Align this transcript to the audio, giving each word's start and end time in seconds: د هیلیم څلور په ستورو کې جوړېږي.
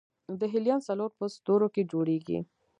د 0.39 0.41
هیلیم 0.53 0.79
څلور 0.87 1.09
په 1.17 1.25
ستورو 1.35 1.67
کې 1.73 1.81
جوړېږي. 1.91 2.39